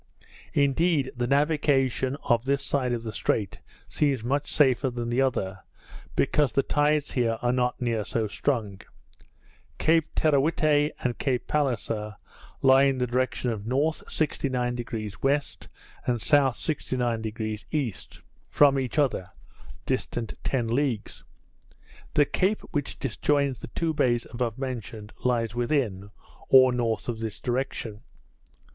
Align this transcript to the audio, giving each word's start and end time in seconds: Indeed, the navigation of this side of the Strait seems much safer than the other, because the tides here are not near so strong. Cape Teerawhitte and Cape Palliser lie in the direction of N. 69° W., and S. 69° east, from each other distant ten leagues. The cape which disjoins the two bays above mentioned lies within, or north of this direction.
Indeed, 0.55 1.11
the 1.15 1.27
navigation 1.27 2.17
of 2.23 2.43
this 2.43 2.63
side 2.65 2.91
of 2.91 3.03
the 3.03 3.11
Strait 3.11 3.59
seems 3.87 4.23
much 4.23 4.51
safer 4.51 4.89
than 4.89 5.09
the 5.09 5.21
other, 5.21 5.59
because 6.15 6.51
the 6.53 6.63
tides 6.63 7.11
here 7.11 7.37
are 7.43 7.51
not 7.51 7.79
near 7.79 8.03
so 8.03 8.27
strong. 8.27 8.81
Cape 9.77 10.15
Teerawhitte 10.15 10.93
and 11.03 11.19
Cape 11.19 11.45
Palliser 11.45 12.15
lie 12.63 12.85
in 12.85 12.97
the 12.97 13.05
direction 13.05 13.51
of 13.51 13.65
N. 13.71 13.77
69° 13.77 15.21
W., 15.21 15.39
and 16.07 16.15
S. 16.15 16.31
69° 16.31 17.65
east, 17.71 18.21
from 18.49 18.79
each 18.79 18.97
other 18.97 19.29
distant 19.85 20.33
ten 20.43 20.67
leagues. 20.67 21.23
The 22.15 22.25
cape 22.25 22.61
which 22.71 22.97
disjoins 22.97 23.59
the 23.59 23.67
two 23.67 23.93
bays 23.93 24.25
above 24.31 24.57
mentioned 24.57 25.13
lies 25.23 25.53
within, 25.53 26.09
or 26.49 26.73
north 26.73 27.07
of 27.07 27.19
this 27.19 27.39
direction. 27.39 28.01